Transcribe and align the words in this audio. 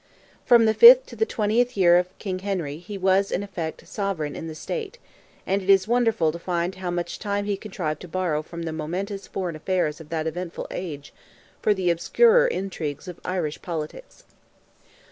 From 0.47 0.65
the 0.65 0.73
fifth 0.73 1.05
to 1.05 1.15
the 1.15 1.27
twentieth 1.27 1.77
year 1.77 1.95
of 1.99 2.17
King 2.17 2.39
Henry, 2.39 2.77
he 2.79 2.97
was, 2.97 3.31
in 3.31 3.43
effect, 3.43 3.87
sovereign 3.87 4.35
in 4.35 4.47
the 4.47 4.55
state, 4.55 4.97
and 5.45 5.61
it 5.61 5.69
is 5.69 5.87
wonderful 5.87 6.31
to 6.31 6.39
find 6.39 6.73
how 6.73 6.89
much 6.89 7.19
time 7.19 7.45
he 7.45 7.55
contrived 7.55 8.01
to 8.01 8.07
borrow 8.07 8.41
from 8.41 8.63
the 8.63 8.73
momentous 8.73 9.27
foreign 9.27 9.55
affairs 9.55 10.01
of 10.01 10.09
that 10.09 10.25
eventful 10.25 10.65
age 10.71 11.13
for 11.61 11.71
the 11.75 11.91
obscurer 11.91 12.47
intrigues 12.47 13.07
of 13.07 13.19
Irish 13.23 13.61
politics. 13.61 14.23